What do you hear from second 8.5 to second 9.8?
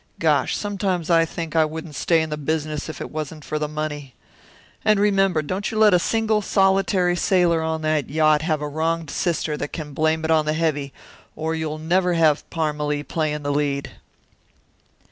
a wronged sister that